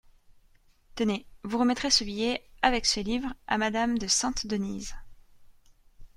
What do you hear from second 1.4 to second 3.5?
vous remettrez ce billet, avec ce livre,